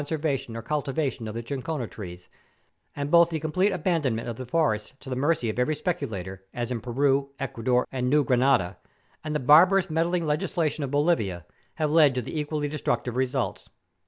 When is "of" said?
1.27-1.35, 4.27-4.35, 5.47-5.59, 10.83-10.89